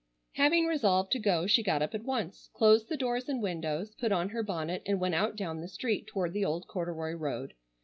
Having 0.33 0.65
resolved 0.65 1.11
to 1.11 1.19
go 1.19 1.45
she 1.45 1.61
got 1.61 1.83
up 1.83 1.93
at 1.93 2.03
once, 2.03 2.49
closed 2.55 2.89
the 2.89 2.97
doors 2.97 3.29
and 3.29 3.39
windows, 3.39 3.93
put 3.93 4.11
on 4.11 4.29
her 4.29 4.41
bonnet 4.41 4.81
and 4.83 4.99
went 4.99 5.13
out 5.13 5.35
down 5.35 5.61
the 5.61 5.67
street 5.67 6.07
toward 6.07 6.33
the 6.33 6.43
old 6.43 6.65
corduroy 6.65 7.11
road. 7.13 7.53